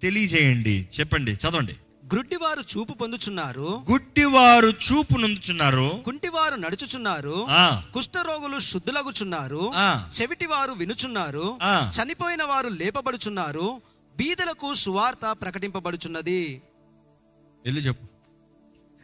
[0.04, 0.88] తెలియజేయండి.
[1.00, 1.76] చెప్పండి చదవండి.
[2.14, 3.86] గ్రుడ్డివారు చూపు పొందుచున్నారు.
[3.92, 6.02] గుడ్డివారు చూపు నొందుచున్నారు.
[6.06, 7.48] కుంటివారు నడుచుచున్నారు.
[7.94, 9.72] కుష్ఠరోగులు శుద్ధులగుచున్నారు.
[9.76, 10.10] ఆ.
[10.22, 11.58] చెవిటివారు వినుచున్నారు.
[11.68, 13.82] చనిపోయిన వారు లేపబడుచున్నారు.
[14.18, 16.62] బీదలకు సువార్త ప్రకటింపబడుచున్నది.
[17.66, 18.08] ఎల్లు చెప్పు.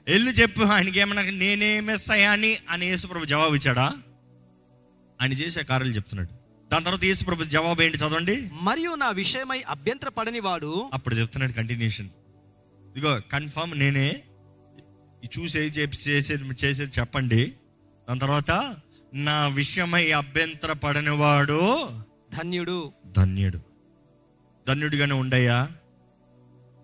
[0.07, 3.93] ఎల్లు చెప్పు ఆయనకి ఏమన్నా నేనే మిస్ అయ్యాని అని యేసుప్రభు జవాబు ఇచ్చాడా
[5.21, 6.38] ఆయన చేసే కార్యాలు చెప్తున్నాడు.
[6.71, 8.49] దాని తర్వాత యేసుప్రభు జవాబు ఏంటి చదవండి?
[8.61, 12.09] మరియు నా విషయమై అభ్యంతర పడని వాడు అప్పుడు చెప్తున్నాడు కంటిన్యూషన్
[12.97, 14.23] ఇదిగో కన్ఫర్మ్ నేనే
[15.39, 17.53] చూసేది చేసేది చేసేది చెప్పండి.
[18.09, 18.75] దాని తర్వాత
[19.13, 21.89] నా విషయమై అభ్యంతర పడనివాడు
[22.37, 22.93] ధన్యుడు.
[23.17, 23.61] ధన్యుడు.
[24.67, 25.69] ధన్యుడిగానే ఉండయ్యా.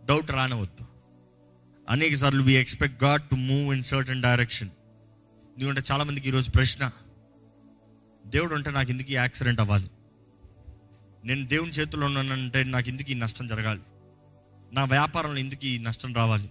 [0.05, 0.85] డౌట్ రానవద్దు.
[1.89, 4.69] అనేక సార్లు we expect God to move in certain direction
[5.57, 6.91] ఎందుకంటే చాలా మందికి ఈరోజు ప్రశ్న
[8.25, 9.89] దేవుడు అంటే నాకు ఎందుకు ఈ యాక్సిడెంట్ అవ్వాలి?
[11.25, 13.81] నేను దేవుని చేతుల్లో ఉన్నానంటే నాకు ఎందుకు ఈ నష్టం జరగాలి?
[14.73, 16.49] నా వ్యాపారంలో ఎందుకు ఈ నష్టం రావాలి?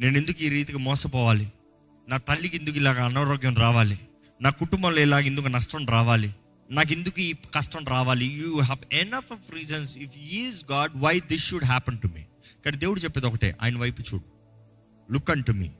[0.00, 1.52] నేను ఎందుకు ఈ రీతికి మోసపోవాలి?
[2.08, 4.00] నా తల్లికి ఎందుకు ఇలాగ అనారోగ్యం రావాలి?
[4.42, 6.34] నా కుటుంబంలో ఇలాగ ఎందుకు నష్టం రావాలి?
[6.70, 8.26] నాకు ఎందుకు ఈ కష్టం రావాలి?
[8.26, 12.22] You have enough of reasons if is God why this should happen to me
[12.64, 14.24] కానీ దేవుడు చెప్పేది ఒకటే ఆయన వైపు చూడు.
[15.12, 15.70] Look unto me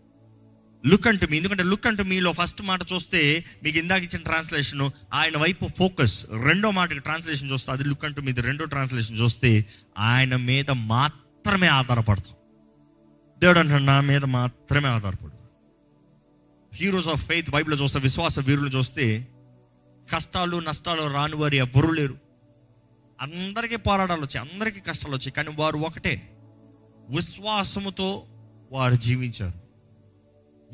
[0.87, 5.37] look unto me ఎందుకంటే లుక్ అంటు మీలో ఫస్ట్ మాట చూస్తే మీకు ఇందాక ఇచ్చిన ట్రాన్స్లేషన్ ఆయన
[5.37, 9.67] వైపు ఫోకస్ రెండో మాటకి ట్రాన్స్లేషన్ చూస్తే అది లుక్ అంటు మీది రెండో ట్రాన్స్లేషన్ చూస్తే
[9.99, 12.35] ఆయన మీద మాత్రమే ఆధారపడతాం.
[13.39, 15.37] దేవుడు అంటున్నాడు నా మీద మాత్రమే ఆధారపడు
[16.75, 19.29] హీరోస్ ఆఫ్ ఫెయిత్ బైబిల్లో చూస్తే విశ్వాస వీరులు చూస్తే
[20.15, 22.17] కష్టాలు నష్టాలు రాని వారు ఎవ్వరూ లేరు.
[23.21, 26.31] అందరికీ పోరాటాలు వచ్చాయి అందరికీ కష్టాలు వచ్చాయి కానీ వారు ఒకటే.
[27.09, 28.27] విశ్వాసముతో
[28.73, 29.66] వారు జీవించారు.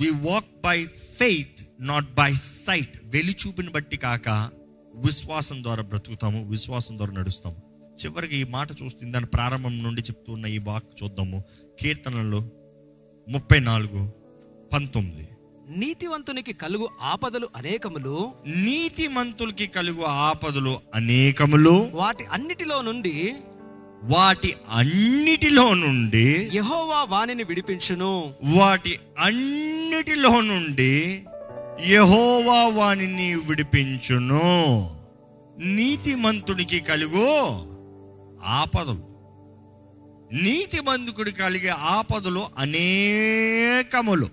[0.00, 4.50] We walk by faith not by sight వెలి చూపిని బట్టి కాక
[4.94, 7.56] విశ్వాసం ద్వారా బ్రతుకుతాము విశ్వాసం ద్వారా నడుస్తాము.
[8.04, 11.44] చివరికి ఈ మాట చూస్తుంది దాని ప్రారంభం నుండి చెప్తున్న ఈ వాక్ చూద్దాము.
[11.80, 12.50] కీర్తనలో
[13.28, 14.12] ముప్పై నాలుగు
[14.72, 15.28] పంతొమ్మిది.
[15.68, 21.90] నీతివంతునికి కలుగు ఆపదలు అనేకములు నీతిమంతులకి కలుగు ఆపదలు అనేకములు.
[21.92, 23.34] వాటి అన్నిటిలో నుండి
[24.04, 28.34] వాటి అన్నిటిలో నుండి యెహోవా వాణిని విడిపించును.
[28.44, 31.24] వాటి అన్నిటిలో నుండి
[31.86, 34.40] యహోవా వాణిని విడిపించును.
[35.58, 37.28] నీతిమంతునికి కలుగు
[38.44, 39.12] ఆపదలు.
[40.32, 44.28] నీతిమంతుడికి కలిగే ఆపదలు అనేకములు.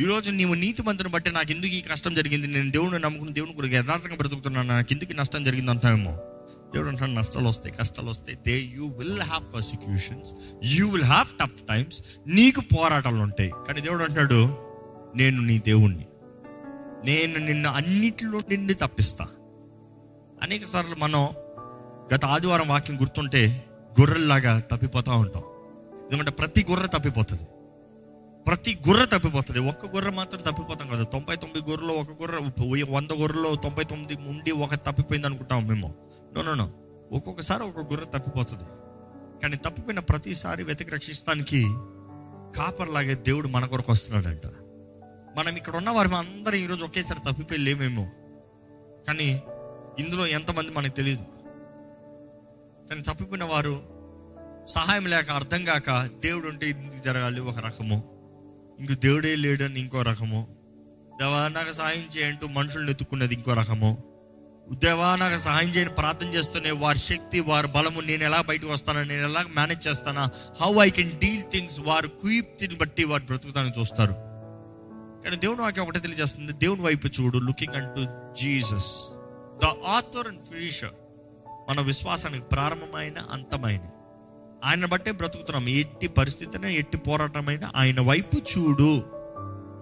[0.00, 2.46] ఈరోజు నీవు నీతిమంతుని బట్టి నాకు ఎందుకు ఈ కష్టం జరిగింది?
[2.46, 4.68] నేను దేవుడిని నమ్ముకుని దేవుని గురికి యథార్థంగా బ్రతుకుతున్నాను.
[4.68, 6.18] నాకు ఎందుకు నష్టం జరిగింది అంటామేమో
[6.74, 10.34] దేవుడు అంటాడు నష్టాలు వస్తాయి కష్టాలు వస్తాయి they you will have persecutions
[10.64, 14.58] you will have tough times నీకు పోరాటాలు ఉంటాయి కానీ దేవుడు అంటాడు
[15.16, 16.06] నేను నీ దేవుణ్ణి.
[17.04, 19.26] నేను నిన్ను అన్నిటిలో నిన్ను తప్పిస్తా.
[20.42, 21.28] అనేక సార్లు మనం
[22.14, 23.64] గత ఆదివారం వాక్యం గుర్తుంటే
[24.00, 25.42] గొర్రెల్లాగా తప్పిపోతూ ఉంటాం.
[26.04, 27.42] ఎందుకంటే ప్రతి గొర్రె తప్పిపోతుంది.
[28.46, 29.58] ప్రతి గొర్రె తప్పిపోతుంది.
[29.58, 31.02] ఒక్క గొర్రె మాత్రం తప్పిపోతాం కదా.
[31.02, 35.94] తొంభై తొమ్మిది గొర్రెలో ఒక గొర్రె వంద గొర్రెలో తొంభై తొమ్మిది ఉండి ఒక తప్పిపోయింది అనుకుంటాం మేము.
[36.42, 36.70] నో నో
[37.12, 38.62] ఒక్కొక్కసారి ఒక్కొక్క గుర్ర తప్పిపోతుంది.
[39.42, 41.62] కానీ తప్పిపోయిన ప్రతిసారి వెతికి రక్షిస్తానికి
[42.56, 44.46] కాపర్లాగే దేవుడు మన కొరకు వస్తున్నాడంట.
[45.38, 48.10] మనం ఇక్కడ ఉన్న వారి అందరం ఈరోజు ఒకేసారి తప్పిపోయి లేమేమో
[49.08, 49.42] కానీ
[49.98, 51.24] ఇందులో ఎంతమంది మనకు తెలియదు
[52.88, 53.82] కానీ తప్పిపోయిన వారు
[54.66, 58.04] సహాయం లేక అర్థం కాక దేవుడు ఉంటే ఇందుకు జరగాలి ఒక రకము.
[58.80, 60.48] ఇంక దేవుడే లేడని ఇంకో రకము.
[61.20, 64.13] దేవా నాకు సహాయం చేయంటూ మనుషుల్ని ఎత్తుకున్నది ఇంకో రకము.
[64.72, 69.28] దేవా నాకు సహాయం చేయని ప్రార్థన చేస్తూనే వారి శక్తి వారి బలము నేను ఎలా బయటకు వస్తానా నేను
[69.28, 70.30] ఎలా మేనేజ్ చేస్తానా
[70.62, 74.12] how I can deal things వారు కుయిప్తిని బట్టి వారు బ్రతుకుతానికి చూస్తారు.
[75.24, 78.04] కానీ దేవుని వాక్యం ఒకటే తెలియజేస్తుంది దేవుని వైపు చూడు లుకింగ్ అంటూ
[78.40, 79.08] Jesus
[79.62, 80.90] the author and finisher
[81.68, 83.80] మన విశ్వాసానికి ప్రారంభమైన అంతమైన.
[84.64, 89.04] ఆయన బట్టే బ్రతుకుతున్నాం ఎట్టి పరిస్థితిన ఎట్టి పోరాటమైన ఆయన వైపు చూడు.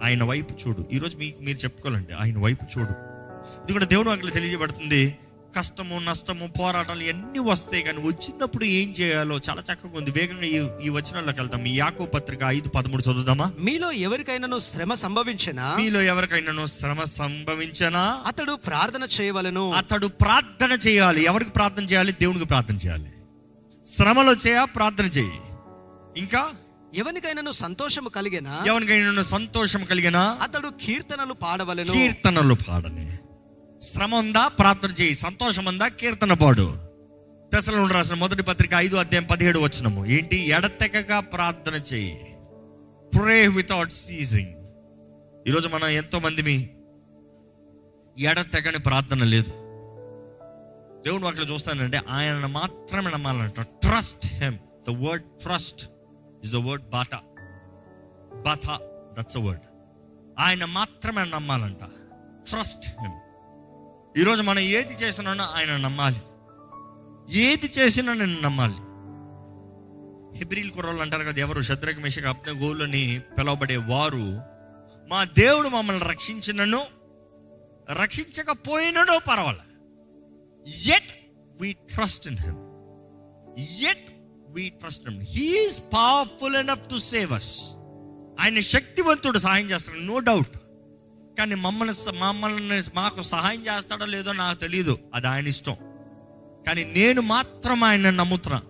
[0.04, 0.88] ఆయన వైపు చూడు.
[0.92, 3.11] ఈరోజు మీకు మీరు చెప్పుకోవాలండి ఆయన వైపు చూడు.
[3.46, 5.18] ఎందుకంటే దేవుడు అక్కడ తెలియజేయబడుతుంది.
[5.56, 10.10] కష్టము నష్టము పోరాటాలు ఎన్ని వస్తాయి కానీ వచ్చినప్పుడు ఏం చేయాలో చాలా చక్కగా ఉంది.
[10.10, 13.52] వేగంగా ఈ ఈ వచనాల్లోకి వెళ్తాం ఈ యాకో పత్రిక ఐదు పదమూడు చదువుదామా?
[13.58, 15.74] మీలో ఎవరికైనాను శ్రమ సంభవించినా?
[15.76, 18.22] మీలో ఎవరికైనాను శ్రమ సంభవించనా?
[18.26, 19.72] అతడు ప్రార్థన చేయవలెను.
[19.72, 21.24] అతడు ప్రార్థన చేయాలి.
[21.24, 22.12] ఎవరికి ప్రార్థన చేయాలి?
[22.12, 23.12] దేవునికి ప్రార్థన చేయాలి.
[23.86, 25.40] శ్రమలో చేయ ప్రార్థన చేయి.
[26.16, 26.50] ఇంకా?
[26.94, 28.64] ఎవరికైనాను సంతోషము కలిగినా?
[28.66, 30.16] ఎవరికైనా సంతోషం కలిగిన?
[30.16, 31.92] అతడు కీర్తనలు పాడవలెను.
[31.92, 33.18] కీర్తనలు పాడని.
[33.82, 35.14] శ్రమ ఉందా ప్రార్థన చేయి.
[35.14, 36.66] సంతోషం ఉందా కీర్తన పాడు
[37.54, 40.36] దశలో రాసిన మొదటి పత్రిక ఐదు అధ్యాయం పదిహేడు వచ్చినము ఏంటి?
[40.36, 42.14] ఎడతెగక ప్రార్థన చేయి.
[43.12, 44.54] ప్రే వితౌట్ సీజింగ్
[45.48, 46.56] ఈరోజు మనం ఎంతో మందిమి
[48.18, 49.52] ఎడతెగని ప్రార్థన లేదు.
[51.06, 55.82] దేవుడు అక్కడ చూస్తానంటే ఆయన మాత్రమే నమ్మాలంట trust him the word trust
[56.44, 57.20] is the word Bata
[58.46, 58.66] బథ
[59.18, 59.66] దట్స్ అ వర్డ్
[60.38, 61.82] ఆయన మాత్రమే నమ్మాలంట.
[62.50, 63.18] ట్రస్ట్ హెమ్
[64.18, 66.22] ఈరోజు మనం ఏది చేసినానో ఆయన నమ్మాలి.
[67.38, 68.78] ఏది చేసినా నేను నమ్మాలి.
[70.38, 74.40] హెబ్రిల్ కుర్రోళ్ళు అంటారు కదా ఎవరు శత్రుఘ్ మిషక్ అప్న గోలని పిలువబడే వారు
[75.08, 76.82] మా దేవుడు మమ్మల్ని రక్షించినను
[77.92, 79.66] రక్షించకపోయినను పర్వాలే.
[80.94, 81.12] Yet
[81.60, 82.56] we trust in him
[83.90, 84.12] yet
[84.48, 87.58] we trust him he's powerful enough to save us
[88.40, 90.58] ఆయన శక్తివంతుడు సహాయం చేస్తాడు నో డౌట్
[91.38, 95.76] కానీ మమ్మల్ని మమ్మల్ని మాకు సహాయం చేస్తాడో లేదో నాకు తెలియదు అది ఆయన ఇష్టం.
[96.66, 98.62] కానీ నేను మాత్రం ఆయన నమ్ముతున్నా.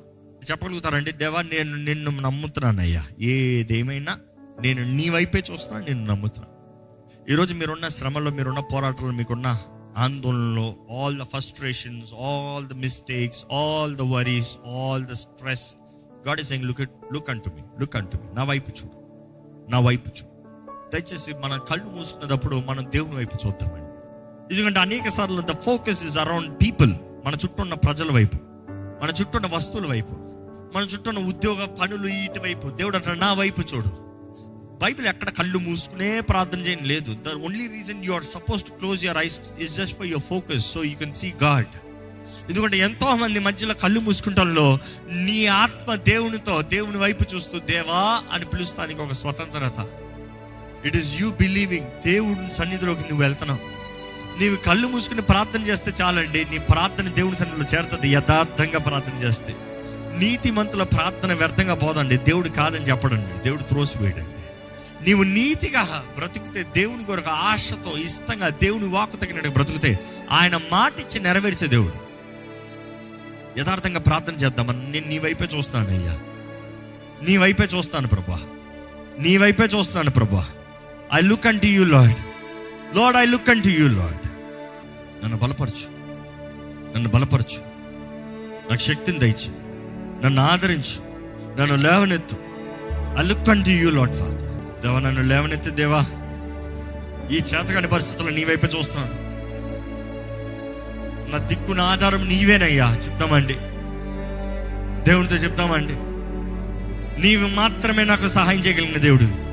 [0.51, 1.12] చెప్పగలుగుతారండి?
[1.12, 3.07] దేవా నేను నిన్ను నమ్ముతున్నానయ్యా.
[3.20, 4.18] ఏదేమైనా
[4.61, 6.48] నేను నీ వైపే చూస్తున్నా నేను నమ్ముతున్నా.
[7.31, 9.59] ఈరోజు మీరున్న శ్రమలో మీరున్న పోరాటంలో మీకున్న
[9.96, 15.75] ఆందోళనలో all the frustrations all the mistakes all the worries all the stress
[16.29, 16.81] God is saying look
[17.12, 19.03] look unto me look unto me నా వైపు చూడు.
[19.70, 20.31] నా వైపు చూడు.
[20.92, 23.88] దయచేసి మన కళ్ళు మూసుకునేటప్పుడు మనం దేవుని వైపు చూద్దామండి.
[24.55, 26.92] ఎందుకంటే అనేక సార్లు the focus is around people
[27.24, 28.37] మన చుట్టూ ఉన్న ప్రజల వైపు
[29.02, 30.14] మన చుట్టూ ఉన్న వస్తువుల వైపు
[30.74, 32.66] మన చుట్టూ ఉన్న ఉద్యోగ పనులు ఇటు వైపు.
[32.68, 33.90] దేవుడు అంటాడు నా వైపు చూడు.
[34.83, 37.16] బైబిల్ ఎక్కడ కళ్ళు మూసుకునే ప్రార్థన చేయడం లేదు.
[37.26, 40.72] The only reason you are suppose to close your eyes is just for your focus
[40.72, 41.66] so you can see God
[42.50, 44.78] ఎందుకంటే ఎంతో మంది మధ్యలో కళ్ళు మూసుకుంటాలో
[45.12, 49.81] నీ ఆత్మ దేవునితో దేవుని వైపు చూస్తూ దేవా అని పిలుస్తానికి ఒక స్వతంత్రత.
[50.84, 53.82] ఇట్ ఈస్ యూ బిలీవింగ్ దేవుడి సన్నిధిలోకి నువ్వు వెళ్తున్నావు.
[54.40, 56.44] నీవు కళ్ళు మూసుకుని ప్రార్థన చేస్తే చాలండి.
[56.44, 58.08] నీ ప్రార్థన దేవుని సన్నిధిలో చేరుతుంది.
[58.08, 59.54] యథార్థంగా ప్రార్థన చేస్తే.
[60.18, 62.16] నీతిమంతుల ప్రార్థన వ్యర్థంగా పోదండి.
[62.16, 63.42] దేవుడు కాదని చెప్పడండి.
[63.42, 64.30] దేవుడు త్రోసివేయడండి.
[65.04, 69.98] నీవు నీతిగా బ్రతికితే దేవుని కొరకు ఆశతో ఇష్టంగా దేవుని వాకు తగినట్టు బ్రతుకుతే
[70.32, 72.12] ఆయన మాట ఇచ్చి నెరవేర్చే దేవుడు.
[73.60, 76.18] యథార్థంగా ప్రార్థన చేద్దామని నేను నీ వైపే చూస్తాను అయ్యా
[77.22, 78.40] నీ వైపే చూస్తాను ప్రభా.
[79.18, 80.46] నీ వైపే చూస్తాను ప్రభా.
[81.14, 82.16] I look unto you Lord
[82.96, 84.29] Lord I look unto you Lord
[85.25, 85.90] నన్ను బలపరచు.
[86.94, 87.59] నన్ను బలపరచు.
[88.70, 89.48] నాకు శక్తిని దయచి.
[90.25, 91.03] నన్ను ఆదరించు.
[91.61, 92.37] నన్ను లేవనెత్తు.
[93.18, 96.05] I look unto you Lord father దేవా నన్ను లేవనెత్తి దేవా.
[97.31, 99.14] ఈ చేతకాని పరిస్థితుల్లో నీ వైపు చూస్తున్నాను.
[101.31, 102.96] నా దిక్కున ఆధారం నీవేనయ్యా.
[102.96, 103.55] చెప్తామండి
[105.11, 105.94] దేవునితో చెప్తామండి
[107.22, 109.51] నీవు మాత్రమే నాకు సహాయం చేయగలిగిన దేవుడు.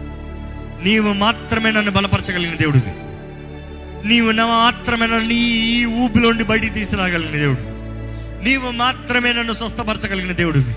[0.84, 2.94] నీవు మాత్రమే నన్ను బలపరచగలిగిన దేవుడివి.
[4.08, 7.62] నీవు నా మాత్రమే నన్ను ఈ ఊపిలోండి బయటికి తీసుకురాగలిగిన దేవుడు.
[8.44, 10.76] నీవు మాత్రమే నన్ను స్వస్థపరచగలిగిన దేవుడివి.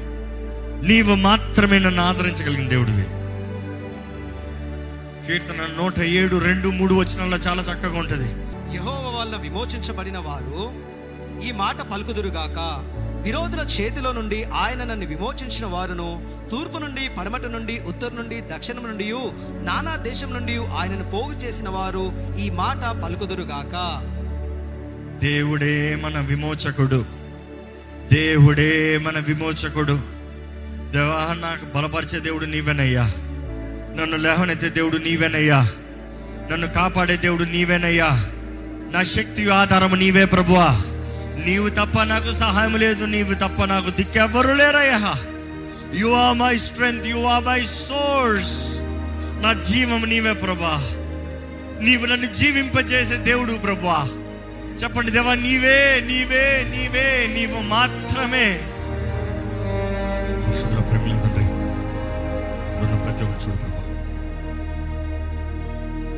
[0.89, 3.03] నీవు మాత్రమే నన్ను ఆదరించగలిగిన దేవుడివి.
[5.27, 8.29] కీర్తన నూట ఏడు రెండు మూడు వచనాల్లో చాలా చక్కగా ఉంటుంది.
[8.77, 10.73] యహోవ వల్ల విమోచించబడిన వారు
[11.47, 12.59] ఈ మాట పలుకుదురుగాక.
[13.23, 19.13] విరోధుల చేతిలో నుండి ఆయన నన్ను విమోచించిన వారును తూర్పు నుండి పడమట నుండి ఉత్తరం నుండి దక్షిణం నుండి
[19.65, 24.03] నానా దేశం నుండి ఆయనను పోగు చేసిన వారు ఈ మాట పలుకుదురుగాక
[25.21, 27.05] దేవుడే మన విమోచకుడు.
[28.13, 30.01] దేవుడే మన విమోచకుడు.
[30.91, 33.03] దేవా నాకు బలపరిచే దేవుడు నీవేనయ్యా.
[33.97, 35.69] నన్ను లేవనైతే దేవుడు నీవేనయ్యా.
[36.53, 38.09] నన్ను కాపాడే దేవుడు నీవేనయ్యా.
[38.93, 40.81] నా శక్తి ఆధారము నీవే ప్రభువా.
[41.37, 45.15] నీవు తప్ప నాకు సహాయం లేదు నీవు తప్ప నాకు దిక్కెవ్వరు లేరయ్యా.
[45.95, 48.79] You are my strength you are my source
[49.43, 50.81] నా జీవం నీవే ప్రభా.
[51.81, 54.09] నీవు నన్ను జీవింపజేసే దేవుడు ప్రభా.
[54.83, 58.61] చెప్పండి దేవా నీవే నీవే నీవే నీవు మాత్రమే.
[60.47, 63.83] పరిశుద్ధుల ప్రేమల తండ్రి ఇక్కడున్న ప్రతి ఒక్కరు చూడు ప్రభా.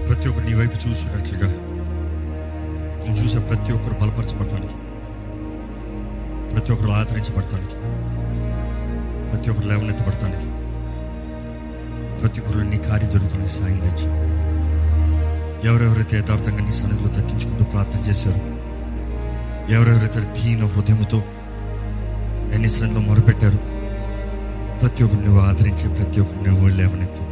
[0.07, 1.49] ప్రతి ఒక్కరు నీ వైపు చూసినట్లుగా
[3.07, 4.75] నువ్వు చూసే ప్రతి ఒక్కరు బలపరచబడటానికి
[6.55, 7.77] ప్రతి ఒక్కరు ఆదరించబడతానికి
[9.31, 10.49] ప్రతి ఒక్కరు లేవనెత్తబడటానికి
[12.21, 14.09] ప్రతి ఒక్కరు నీ కార్యం జరుగుతున్న సాయం తెచ్చి
[15.69, 18.41] ఎవరెవరైతే యథార్థంగా నీ సన్నిధిలో తగ్గించుకుంటూ ప్రార్థన చేశారు
[19.73, 21.19] ఎవరెవరైతే దీన హృదయంతో
[22.55, 23.59] ఎన్ని సన్నిధిలో మొరపెట్టారు
[24.81, 27.25] ప్రతి ఒక్కరు నువ్వు ఆదరించి ప్రతి ఒక్కరు నువ్వు లేవనెత్తి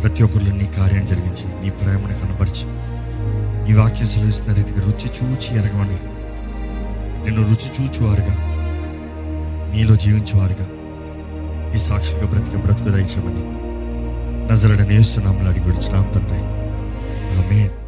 [0.00, 2.66] ప్రతి ఒక్కరిలో నీ కార్యం జరిగించి నీ ప్రేమను కనబరిచి
[3.64, 5.98] నీ వాక్యం సెలవిస్తున్న రీతిగా రుచి చూచి ఎరగమని
[7.24, 8.34] నిన్ను రుచి చూచువారుగా.
[9.74, 10.66] మీలో జీవించేవారుగా.
[11.74, 13.62] ఈ సాక్షులుగా బ్రతికి బ్రతుకు దయచేమని
[14.52, 16.38] నజలడ నేస్తున్నాం అడిగి విడుచున్నాం తండ్రి.
[17.38, 17.81] ఆమెన్.